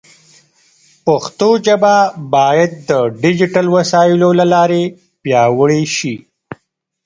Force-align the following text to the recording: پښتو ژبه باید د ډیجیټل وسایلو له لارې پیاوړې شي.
پښتو 1.05 1.49
ژبه 1.65 1.95
باید 2.33 2.71
د 2.89 2.91
ډیجیټل 3.21 3.65
وسایلو 3.75 4.29
له 4.39 4.45
لارې 4.53 4.83
پیاوړې 5.21 5.83
شي. 5.97 6.15